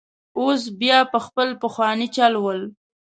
اوس 0.39 0.61
بیا 0.79 0.99
په 1.11 1.19
خپل 1.25 1.49
پخواني 1.61 2.07
چل 2.15 2.33
ول. 2.43 2.61